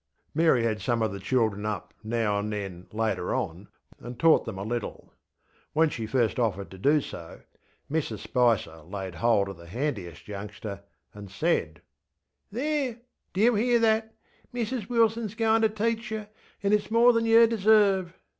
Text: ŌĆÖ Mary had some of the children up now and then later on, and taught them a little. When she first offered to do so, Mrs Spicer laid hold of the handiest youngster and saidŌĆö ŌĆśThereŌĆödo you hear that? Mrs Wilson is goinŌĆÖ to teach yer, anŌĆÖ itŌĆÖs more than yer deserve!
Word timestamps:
ŌĆÖ 0.01 0.25
Mary 0.33 0.63
had 0.63 0.81
some 0.81 1.03
of 1.03 1.11
the 1.11 1.19
children 1.19 1.63
up 1.63 1.93
now 2.03 2.39
and 2.39 2.51
then 2.51 2.87
later 2.91 3.35
on, 3.35 3.67
and 3.99 4.17
taught 4.19 4.45
them 4.45 4.57
a 4.57 4.63
little. 4.63 5.13
When 5.73 5.89
she 5.91 6.07
first 6.07 6.39
offered 6.39 6.71
to 6.71 6.79
do 6.79 7.01
so, 7.01 7.41
Mrs 7.87 8.17
Spicer 8.17 8.77
laid 8.77 9.13
hold 9.13 9.47
of 9.49 9.57
the 9.57 9.67
handiest 9.67 10.27
youngster 10.27 10.81
and 11.13 11.29
saidŌĆö 11.29 11.81
ŌĆśThereŌĆödo 12.51 12.97
you 13.35 13.53
hear 13.53 13.77
that? 13.77 14.15
Mrs 14.51 14.89
Wilson 14.89 15.25
is 15.25 15.35
goinŌĆÖ 15.35 15.61
to 15.61 15.69
teach 15.85 16.09
yer, 16.09 16.29
anŌĆÖ 16.63 16.77
itŌĆÖs 16.79 16.89
more 16.89 17.13
than 17.13 17.25
yer 17.27 17.45
deserve! 17.45 18.15